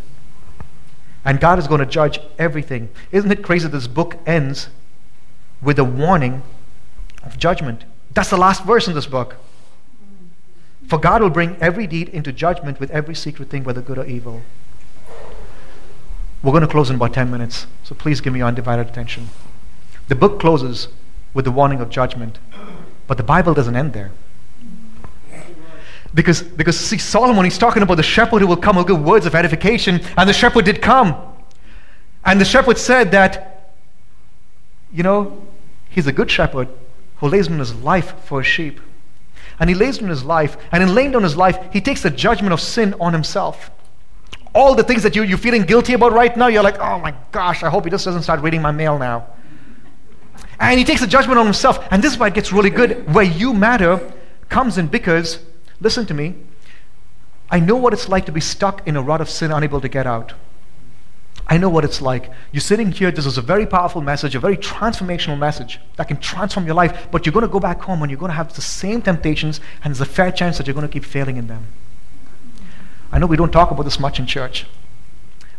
And 1.25 1.39
God 1.39 1.57
is 1.57 1.67
going 1.67 1.79
to 1.79 1.85
judge 1.85 2.19
everything. 2.37 2.89
Isn't 3.11 3.31
it 3.31 3.43
crazy 3.43 3.67
this 3.67 3.87
book 3.87 4.17
ends 4.27 4.69
with 5.61 5.79
a 5.79 5.83
warning 5.83 6.43
of 7.23 7.39
judgment? 7.39 7.85
That's 8.13 8.29
the 8.29 8.37
last 8.37 8.63
verse 8.63 8.87
in 8.87 8.93
this 8.93 9.07
book. 9.07 9.37
For 10.87 10.99
God 10.99 11.23
will 11.23 11.29
bring 11.29 11.57
every 11.59 11.87
deed 11.87 12.09
into 12.09 12.31
judgment 12.31 12.79
with 12.79 12.91
every 12.91 13.15
secret 13.15 13.49
thing, 13.49 13.63
whether 13.63 13.81
good 13.81 13.97
or 13.97 14.05
evil. 14.05 14.43
We're 16.43 16.51
going 16.51 16.61
to 16.61 16.67
close 16.67 16.89
in 16.89 16.97
about 16.97 17.13
10 17.13 17.31
minutes, 17.31 17.65
so 17.83 17.95
please 17.95 18.21
give 18.21 18.33
me 18.33 18.39
your 18.39 18.49
undivided 18.49 18.87
attention. 18.87 19.29
The 20.09 20.15
book 20.15 20.41
closes 20.41 20.89
with 21.33 21.45
the 21.45 21.51
warning 21.51 21.79
of 21.81 21.89
judgment. 21.89 22.39
But 23.07 23.17
the 23.17 23.23
Bible 23.23 23.53
doesn't 23.53 23.75
end 23.75 23.93
there. 23.93 24.11
Because, 26.13 26.43
because 26.43 26.79
see, 26.79 26.99
Solomon, 26.99 27.43
he's 27.43 27.57
talking 27.57 27.81
about 27.81 27.95
the 27.95 28.03
shepherd 28.03 28.41
who 28.41 28.47
will 28.47 28.55
come, 28.57 28.75
will 28.75 28.83
give 28.83 29.01
words 29.03 29.25
of 29.25 29.33
edification, 29.33 29.99
and 30.15 30.29
the 30.29 30.33
shepherd 30.33 30.63
did 30.65 30.81
come. 30.81 31.15
And 32.23 32.39
the 32.39 32.45
shepherd 32.45 32.77
said 32.77 33.11
that, 33.11 33.73
you 34.93 35.01
know, 35.01 35.45
he's 35.89 36.05
a 36.05 36.11
good 36.11 36.29
shepherd 36.29 36.69
who 37.17 37.27
lays 37.27 37.47
down 37.47 37.57
his 37.59 37.73
life 37.73 38.13
for 38.25 38.41
his 38.41 38.47
sheep. 38.47 38.79
and 39.59 39.69
he 39.69 39.75
lays 39.75 39.97
down 39.97 40.09
his 40.09 40.23
life. 40.23 40.57
And 40.71 40.83
in 40.83 40.93
laying 40.93 41.11
down 41.11 41.23
his 41.23 41.37
life, 41.37 41.57
he 41.71 41.81
takes 41.81 42.01
the 42.01 42.09
judgment 42.09 42.53
of 42.53 42.59
sin 42.61 42.95
on 42.99 43.13
himself. 43.13 43.71
All 44.53 44.75
the 44.75 44.83
things 44.83 45.03
that 45.03 45.15
you, 45.15 45.23
you're 45.23 45.37
feeling 45.37 45.63
guilty 45.63 45.93
about 45.93 46.13
right 46.13 46.35
now, 46.37 46.47
you're 46.47 46.63
like, 46.63 46.79
oh 46.79 46.99
my 46.99 47.13
gosh, 47.31 47.63
I 47.63 47.69
hope 47.69 47.85
he 47.85 47.89
just 47.89 48.05
doesn't 48.05 48.23
start 48.23 48.41
reading 48.41 48.61
my 48.61 48.71
mail 48.71 48.97
now. 48.99 49.27
And 50.59 50.79
he 50.79 50.85
takes 50.85 51.01
the 51.01 51.07
judgment 51.07 51.39
on 51.39 51.45
himself. 51.45 51.85
And 51.91 52.03
this 52.03 52.13
is 52.13 52.19
why 52.19 52.27
it 52.27 52.33
gets 52.33 52.53
really 52.53 52.69
good. 52.69 53.13
Where 53.13 53.25
you 53.25 53.53
matter 53.53 54.13
comes 54.49 54.77
in 54.77 54.87
because, 54.87 55.39
listen 55.81 56.05
to 56.05 56.13
me, 56.13 56.35
I 57.49 57.59
know 57.59 57.75
what 57.75 57.93
it's 57.93 58.09
like 58.09 58.25
to 58.25 58.31
be 58.31 58.39
stuck 58.39 58.87
in 58.87 58.95
a 58.95 59.01
rut 59.01 59.21
of 59.21 59.29
sin, 59.29 59.51
unable 59.51 59.81
to 59.81 59.89
get 59.89 60.07
out. 60.07 60.33
I 61.47 61.57
know 61.57 61.69
what 61.69 61.83
it's 61.83 62.01
like. 62.01 62.31
You're 62.51 62.61
sitting 62.61 62.91
here, 62.91 63.11
this 63.11 63.25
is 63.25 63.37
a 63.37 63.41
very 63.41 63.65
powerful 63.65 64.01
message, 64.01 64.33
a 64.33 64.39
very 64.39 64.55
transformational 64.55 65.37
message 65.37 65.79
that 65.97 66.07
can 66.07 66.17
transform 66.17 66.65
your 66.65 66.75
life, 66.75 67.07
but 67.11 67.25
you're 67.25 67.33
going 67.33 67.45
to 67.45 67.51
go 67.51 67.59
back 67.59 67.81
home 67.81 68.01
and 68.01 68.09
you're 68.09 68.19
going 68.19 68.31
to 68.31 68.35
have 68.35 68.53
the 68.53 68.61
same 68.61 69.01
temptations, 69.01 69.59
and 69.83 69.93
there's 69.93 70.01
a 70.01 70.05
fair 70.05 70.31
chance 70.31 70.57
that 70.57 70.67
you're 70.67 70.73
going 70.73 70.87
to 70.87 70.91
keep 70.91 71.03
failing 71.03 71.37
in 71.37 71.47
them. 71.47 71.67
I 73.11 73.19
know 73.19 73.27
we 73.27 73.37
don't 73.37 73.51
talk 73.51 73.71
about 73.71 73.83
this 73.83 73.99
much 73.99 74.19
in 74.19 74.25
church. 74.25 74.65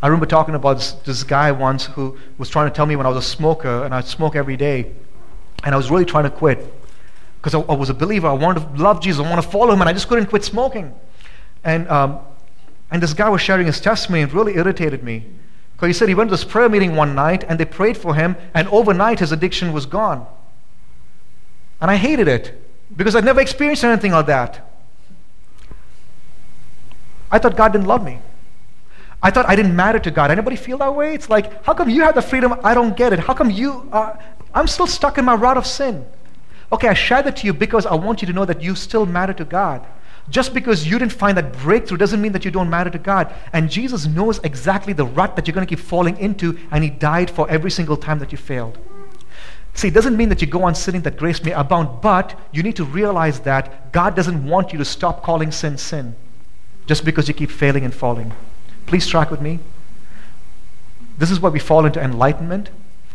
I 0.04 0.08
remember 0.08 0.26
talking 0.26 0.54
about 0.54 0.76
this, 0.76 0.92
this 1.06 1.22
guy 1.24 1.50
once 1.50 1.86
who 1.86 2.18
was 2.36 2.50
trying 2.50 2.68
to 2.68 2.76
tell 2.76 2.84
me 2.84 2.94
when 2.94 3.06
I 3.06 3.08
was 3.08 3.24
a 3.24 3.26
smoker, 3.26 3.86
and 3.86 3.94
I'd 3.94 4.04
smoke 4.04 4.36
every 4.36 4.54
day, 4.54 4.92
and 5.64 5.74
I 5.74 5.78
was 5.78 5.90
really 5.90 6.04
trying 6.04 6.24
to 6.24 6.30
quit 6.30 6.58
because 7.38 7.54
I, 7.54 7.60
I, 7.60 7.74
was 7.74 7.88
a 7.88 7.94
believer. 7.94 8.26
I 8.26 8.34
wanted 8.34 8.60
to 8.60 8.82
love 8.82 9.00
Jesus, 9.00 9.24
I 9.24 9.30
wanted 9.30 9.40
to 9.40 9.48
follow 9.48 9.72
him, 9.72 9.80
and 9.80 9.88
I 9.88 9.94
just 9.94 10.06
couldn't 10.06 10.26
quit 10.26 10.44
smoking. 10.44 10.94
And, 11.64 11.88
um, 11.88 12.18
and 12.90 13.02
this 13.02 13.14
guy 13.14 13.30
was 13.30 13.40
sharing 13.40 13.64
his 13.64 13.80
testimony, 13.80 14.20
and 14.20 14.30
it 14.30 14.34
really 14.34 14.56
irritated 14.56 15.02
me. 15.02 15.24
Because 15.72 15.86
he 15.86 15.94
said 15.94 16.10
he 16.10 16.14
went 16.14 16.28
to 16.28 16.36
this 16.36 16.44
prayer 16.44 16.68
meeting 16.68 16.94
one 16.96 17.14
night 17.14 17.42
and 17.48 17.58
they 17.58 17.64
prayed 17.64 17.96
for 17.96 18.14
him, 18.14 18.36
and 18.52 18.68
overnight 18.68 19.20
his 19.20 19.32
addiction 19.32 19.72
was 19.72 19.86
gone. 19.86 20.26
And 21.80 21.90
I 21.90 21.96
hated 21.96 22.28
it 22.28 22.62
because 22.94 23.16
I'd 23.16 23.24
never 23.24 23.40
experienced 23.40 23.82
anything 23.84 24.12
like 24.12 24.26
that. 24.26 24.70
I 27.30 27.38
thought 27.38 27.56
God 27.56 27.72
didn't 27.72 27.86
love 27.86 28.04
me. 28.04 28.18
I 29.24 29.30
thought 29.30 29.48
I 29.48 29.56
didn't 29.56 29.74
matter 29.74 29.98
to 29.98 30.10
God. 30.10 30.30
Anybody 30.30 30.54
feel 30.54 30.76
that 30.78 30.94
way? 30.94 31.14
It's 31.14 31.30
like, 31.30 31.64
how 31.64 31.72
come 31.72 31.88
you 31.88 32.02
have 32.02 32.14
the 32.14 32.20
freedom? 32.20 32.54
I 32.62 32.74
don't 32.74 32.94
get 32.94 33.14
it. 33.14 33.20
How 33.20 33.32
come 33.32 33.50
you, 33.50 33.88
uh, 33.90 34.18
I'm 34.52 34.66
still 34.66 34.86
stuck 34.86 35.16
in 35.16 35.24
my 35.24 35.34
rut 35.34 35.56
of 35.56 35.66
sin. 35.66 36.04
Okay, 36.70 36.88
I 36.88 36.94
share 36.94 37.22
that 37.22 37.36
to 37.38 37.46
you 37.46 37.54
because 37.54 37.86
I 37.86 37.94
want 37.94 38.20
you 38.20 38.26
to 38.26 38.34
know 38.34 38.44
that 38.44 38.62
you 38.62 38.74
still 38.74 39.06
matter 39.06 39.32
to 39.32 39.46
God. 39.46 39.86
Just 40.28 40.52
because 40.52 40.86
you 40.86 40.98
didn't 40.98 41.14
find 41.14 41.38
that 41.38 41.54
breakthrough 41.54 41.96
doesn't 41.96 42.20
mean 42.20 42.32
that 42.32 42.44
you 42.44 42.50
don't 42.50 42.68
matter 42.68 42.90
to 42.90 42.98
God. 42.98 43.34
And 43.54 43.70
Jesus 43.70 44.06
knows 44.06 44.40
exactly 44.40 44.92
the 44.92 45.06
rut 45.06 45.36
that 45.36 45.46
you're 45.46 45.54
going 45.54 45.66
to 45.66 45.74
keep 45.74 45.82
falling 45.82 46.18
into, 46.18 46.58
and 46.70 46.84
He 46.84 46.90
died 46.90 47.30
for 47.30 47.48
every 47.48 47.70
single 47.70 47.96
time 47.96 48.18
that 48.18 48.30
you 48.30 48.36
failed. 48.36 48.76
See, 49.72 49.88
it 49.88 49.94
doesn't 49.94 50.18
mean 50.18 50.28
that 50.28 50.42
you 50.42 50.46
go 50.46 50.64
on 50.64 50.74
sinning 50.74 51.00
that 51.02 51.16
grace 51.16 51.42
may 51.42 51.52
abound, 51.52 52.02
but 52.02 52.38
you 52.52 52.62
need 52.62 52.76
to 52.76 52.84
realize 52.84 53.40
that 53.40 53.90
God 53.90 54.14
doesn't 54.14 54.46
want 54.46 54.72
you 54.72 54.78
to 54.78 54.84
stop 54.84 55.22
calling 55.22 55.50
sin 55.50 55.78
sin 55.78 56.14
just 56.86 57.06
because 57.06 57.26
you 57.26 57.32
keep 57.32 57.50
failing 57.50 57.84
and 57.84 57.94
falling. 57.94 58.32
Please 58.86 59.06
track 59.06 59.30
with 59.30 59.40
me. 59.40 59.60
This 61.16 61.30
is 61.30 61.40
why 61.40 61.48
we 61.48 61.58
fall 61.58 61.86
into 61.86 62.02
enlightenment 62.02 62.70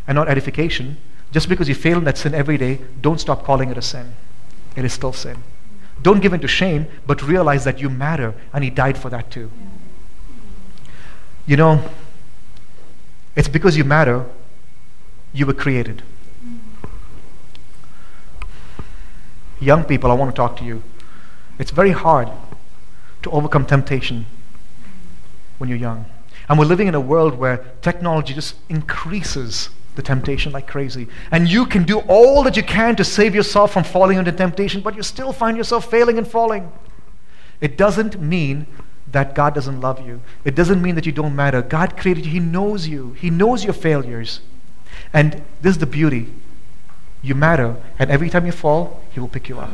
and 0.08 0.16
not 0.16 0.28
edification. 0.28 0.98
Just 1.32 1.50
because 1.50 1.70
you 1.70 1.76
fail 1.76 1.98
in 1.98 2.06
that 2.06 2.18
sin 2.18 2.34
every 2.34 2.58
day, 2.58 2.80
don't 3.02 3.20
stop 3.20 3.44
calling 3.44 3.70
it 3.70 3.78
a 3.78 3.82
sin. 3.82 4.14
It 4.76 4.86
is 4.86 4.94
still 4.94 5.14
sin. 5.14 5.44
Don't 6.02 6.22
give 6.22 6.34
in 6.34 6.40
to 6.40 6.48
shame, 6.48 6.88
but 7.06 7.22
realize 7.22 7.66
that 7.66 7.80
you 7.80 7.90
matter, 7.90 8.34
and 8.54 8.64
He 8.64 8.70
died 8.70 8.98
for 8.98 9.10
that 9.10 9.30
too. 9.30 9.52
You 11.46 11.58
know, 11.58 11.84
it's 13.36 13.48
because 13.48 13.78
you 13.78 13.84
matter, 13.84 14.26
you 15.34 15.46
were 15.46 15.54
created. 15.54 16.04
Young 19.60 19.84
people, 19.84 20.10
I 20.10 20.14
want 20.14 20.32
to 20.32 20.36
talk 20.36 20.56
to 20.58 20.64
you. 20.64 20.84
It's 21.60 21.72
very 21.72 21.92
hard 21.92 22.30
to 23.24 23.32
overcome 23.32 23.66
temptation 23.66 24.26
when 25.60 25.70
you're 25.70 25.78
young. 25.78 26.06
And 26.50 26.58
we're 26.58 26.66
living 26.66 26.88
in 26.88 26.96
a 26.96 27.00
world 27.00 27.36
where 27.36 27.58
technology 27.82 28.34
just 28.34 28.56
increases 28.70 29.70
the 29.96 30.02
temptation 30.02 30.52
like 30.52 30.68
crazy. 30.68 31.08
And 31.30 31.48
you 31.50 31.66
can 31.66 31.84
do 31.84 32.00
all 32.08 32.42
that 32.44 32.58
you 32.58 32.64
can 32.64 32.96
to 32.96 33.04
save 33.04 33.36
yourself 33.36 33.74
from 33.74 33.84
falling 33.84 34.18
into 34.18 34.32
temptation, 34.32 34.82
but 34.82 34.96
you 34.96 35.04
still 35.04 35.32
find 35.32 35.58
yourself 35.58 35.90
failing 35.90 36.18
and 36.18 36.28
falling. 36.28 36.72
It 37.62 37.78
doesn't 37.78 38.20
mean 38.20 38.66
that 39.12 39.36
God 39.36 39.54
doesn't 39.54 39.82
love 39.82 40.06
you. 40.06 40.22
It 40.44 40.56
doesn't 40.56 40.82
mean 40.82 40.96
that 40.96 41.06
you 41.06 41.12
don't 41.12 41.36
matter. 41.36 41.62
God 41.62 41.98
created 41.98 42.26
you, 42.26 42.32
He 42.32 42.40
knows 42.40 42.88
you, 42.88 43.14
He 43.14 43.30
knows 43.30 43.64
your 43.64 43.74
failures. 43.74 44.42
And 45.14 45.44
this 45.62 45.72
is 45.72 45.78
the 45.80 45.86
beauty. 45.86 46.34
You 47.22 47.36
matter, 47.36 47.76
and 48.00 48.10
every 48.10 48.30
time 48.30 48.46
you 48.46 48.52
fall, 48.52 49.02
He 49.12 49.20
will 49.20 49.28
pick 49.28 49.50
you 49.50 49.60
up. 49.60 49.74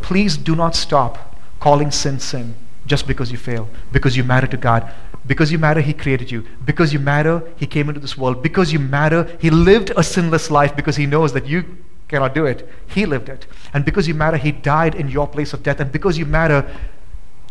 Please 0.00 0.36
do 0.36 0.54
not 0.54 0.76
stop 0.76 1.36
calling 1.58 1.90
sin 1.90 2.20
sin 2.20 2.54
just 2.90 3.06
because 3.06 3.30
you 3.30 3.38
fail, 3.38 3.68
because 3.92 4.16
you 4.16 4.24
matter 4.24 4.48
to 4.48 4.56
God. 4.56 4.92
Because 5.24 5.52
you 5.52 5.58
matter, 5.58 5.80
He 5.80 5.92
created 5.92 6.32
you. 6.32 6.44
Because 6.64 6.92
you 6.92 6.98
matter, 6.98 7.44
He 7.56 7.64
came 7.64 7.88
into 7.88 8.00
this 8.00 8.18
world. 8.18 8.42
Because 8.42 8.72
you 8.72 8.80
matter, 8.80 9.38
He 9.40 9.48
lived 9.48 9.92
a 9.96 10.02
sinless 10.02 10.50
life 10.50 10.74
because 10.74 10.96
He 10.96 11.06
knows 11.06 11.32
that 11.34 11.46
you 11.46 11.64
cannot 12.08 12.34
do 12.34 12.46
it. 12.46 12.68
He 12.88 13.06
lived 13.06 13.28
it. 13.28 13.46
And 13.72 13.84
because 13.84 14.08
you 14.08 14.14
matter, 14.14 14.36
He 14.36 14.50
died 14.50 14.96
in 14.96 15.08
your 15.08 15.28
place 15.28 15.52
of 15.52 15.62
death. 15.62 15.78
And 15.78 15.92
because 15.92 16.18
you 16.18 16.26
matter, 16.26 16.68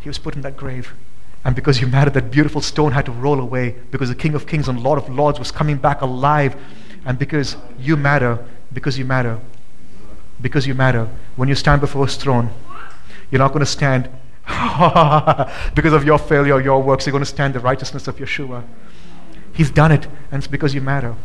He 0.01 0.09
was 0.09 0.19
put 0.19 0.35
in 0.35 0.41
that 0.41 0.57
grave. 0.57 0.93
And 1.45 1.55
because 1.55 1.79
you 1.79 1.87
matter, 1.87 2.09
that 2.09 2.31
beautiful 2.31 2.59
stone 2.59 2.91
had 2.91 3.05
to 3.05 3.13
roll 3.13 3.39
away 3.39 3.77
because 3.91 4.09
the 4.09 4.15
King 4.15 4.35
of 4.35 4.45
Kings 4.45 4.67
and 4.67 4.83
Lord 4.83 4.99
of 4.99 5.07
Lords 5.07 5.39
was 5.39 5.51
coming 5.51 5.77
back 5.77 6.01
alive. 6.01 6.57
And 7.05 7.17
because 7.17 7.55
you 7.79 7.95
matter, 7.95 8.45
because 8.73 8.99
you 8.99 9.05
matter, 9.05 9.39
because 10.41 10.67
you 10.67 10.75
matter, 10.75 11.07
when 11.37 11.47
you 11.47 11.55
stand 11.55 11.79
before 11.79 12.05
His 12.07 12.17
throne, 12.17 12.49
you're 13.31 13.39
not 13.39 13.53
going 13.53 13.61
to 13.61 13.73
stand 13.79 14.09
because 15.75 15.93
of 15.93 16.03
your 16.03 16.17
failure, 16.17 16.59
your 16.59 16.81
works, 16.81 17.05
you're 17.05 17.11
going 17.11 17.23
to 17.23 17.29
stand 17.29 17.53
the 17.53 17.59
righteousness 17.59 18.07
of 18.07 18.17
Yeshua. 18.17 18.63
He's 19.53 19.69
done 19.69 19.91
it, 19.91 20.05
and 20.31 20.41
it's 20.41 20.47
because 20.47 20.73
you 20.73 20.81
matter. 20.81 21.15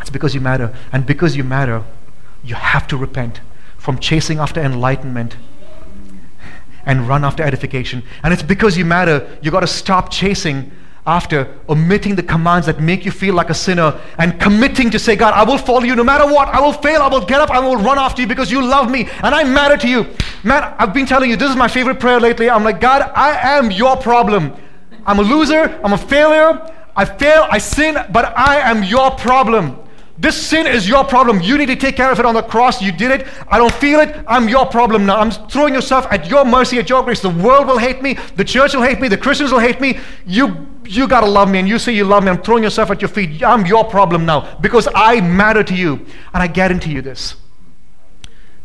It's 0.00 0.10
because 0.10 0.34
you 0.34 0.40
matter. 0.40 0.74
And 0.92 1.04
because 1.04 1.36
you 1.36 1.44
matter, 1.44 1.84
you 2.42 2.54
have 2.54 2.86
to 2.88 2.96
repent 2.96 3.40
from 3.76 3.98
chasing 3.98 4.38
after 4.38 4.60
enlightenment 4.60 5.36
and 6.86 7.06
run 7.06 7.24
after 7.24 7.42
edification. 7.42 8.02
And 8.22 8.32
it's 8.32 8.42
because 8.42 8.76
you 8.76 8.84
matter, 8.84 9.38
you 9.42 9.50
got 9.50 9.60
to 9.60 9.66
stop 9.66 10.10
chasing 10.10 10.72
after 11.06 11.58
omitting 11.68 12.14
the 12.14 12.22
commands 12.22 12.66
that 12.66 12.80
make 12.80 13.04
you 13.04 13.10
feel 13.10 13.34
like 13.34 13.50
a 13.50 13.54
sinner 13.54 13.98
and 14.18 14.38
committing 14.38 14.90
to 14.90 14.98
say, 14.98 15.16
God, 15.16 15.32
I 15.34 15.44
will 15.44 15.58
follow 15.58 15.82
you 15.82 15.96
no 15.96 16.04
matter 16.04 16.26
what. 16.26 16.48
I 16.48 16.60
will 16.60 16.72
fail. 16.72 17.02
I 17.02 17.08
will 17.08 17.24
get 17.24 17.40
up. 17.40 17.50
I 17.50 17.58
will 17.58 17.76
run 17.76 17.98
after 17.98 18.22
you 18.22 18.28
because 18.28 18.50
you 18.52 18.62
love 18.62 18.90
me 18.90 19.08
and 19.22 19.34
I 19.34 19.44
matter 19.44 19.76
to 19.78 19.88
you. 19.88 20.06
Man, 20.44 20.62
I've 20.78 20.92
been 20.92 21.06
telling 21.06 21.30
you, 21.30 21.36
this 21.36 21.50
is 21.50 21.56
my 21.56 21.68
favorite 21.68 22.00
prayer 22.00 22.20
lately. 22.20 22.50
I'm 22.50 22.64
like, 22.64 22.80
God, 22.80 23.10
I 23.14 23.56
am 23.58 23.70
your 23.70 23.96
problem. 23.96 24.52
I'm 25.06 25.18
a 25.18 25.22
loser. 25.22 25.80
I'm 25.82 25.92
a 25.92 25.98
failure. 25.98 26.70
I 26.94 27.04
fail. 27.04 27.46
I 27.50 27.58
sin, 27.58 27.96
but 28.12 28.36
I 28.36 28.58
am 28.58 28.82
your 28.82 29.10
problem. 29.12 29.78
This 30.20 30.36
sin 30.36 30.66
is 30.66 30.86
your 30.86 31.02
problem. 31.02 31.40
You 31.40 31.56
need 31.56 31.68
to 31.68 31.76
take 31.76 31.96
care 31.96 32.12
of 32.12 32.20
it 32.20 32.26
on 32.26 32.34
the 32.34 32.42
cross. 32.42 32.82
You 32.82 32.92
did 32.92 33.10
it. 33.10 33.26
I 33.48 33.56
don't 33.56 33.72
feel 33.72 34.00
it. 34.00 34.22
I'm 34.28 34.50
your 34.50 34.66
problem 34.66 35.06
now. 35.06 35.18
I'm 35.18 35.30
throwing 35.30 35.72
yourself 35.72 36.06
at 36.10 36.28
your 36.28 36.44
mercy, 36.44 36.78
at 36.78 36.90
your 36.90 37.02
grace. 37.02 37.22
The 37.22 37.30
world 37.30 37.66
will 37.66 37.78
hate 37.78 38.02
me. 38.02 38.18
The 38.36 38.44
church 38.44 38.74
will 38.74 38.82
hate 38.82 39.00
me. 39.00 39.08
The 39.08 39.16
Christians 39.16 39.50
will 39.50 39.60
hate 39.60 39.80
me. 39.80 39.98
You, 40.26 40.66
you 40.84 41.08
got 41.08 41.22
to 41.22 41.26
love 41.26 41.50
me. 41.50 41.58
And 41.58 41.66
you 41.66 41.78
say 41.78 41.94
you 41.94 42.04
love 42.04 42.22
me. 42.22 42.28
I'm 42.28 42.42
throwing 42.42 42.62
yourself 42.62 42.90
at 42.90 43.00
your 43.00 43.08
feet. 43.08 43.42
I'm 43.42 43.64
your 43.64 43.82
problem 43.82 44.26
now 44.26 44.58
because 44.60 44.86
I 44.94 45.22
matter 45.22 45.62
to 45.62 45.74
you. 45.74 46.04
And 46.34 46.42
I 46.42 46.48
guarantee 46.48 46.92
you 46.92 47.00
this 47.00 47.36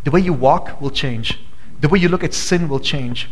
the 0.03 0.12
way 0.12 0.19
you 0.19 0.33
walk 0.33 0.81
will 0.81 0.91
change, 0.91 1.39
the 1.79 1.88
way 1.88 2.00
you 2.00 2.09
look 2.09 2.24
at 2.25 2.33
sin 2.33 2.67
will 2.67 2.81
change. 2.81 3.29